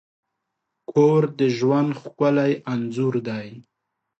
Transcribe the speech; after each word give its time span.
کور 0.91 1.21
د 1.39 1.41
ژوند 1.57 1.89
ښکلی 2.01 2.51
انځور 2.71 3.13
دی. 3.27 3.47